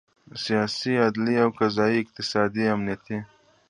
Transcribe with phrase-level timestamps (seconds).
[0.43, 3.17] سیاسي، عدلي او قضایي، اقتصادي، امنیتي